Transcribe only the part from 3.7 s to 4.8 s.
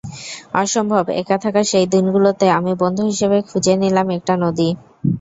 নিলাম একটা নদী।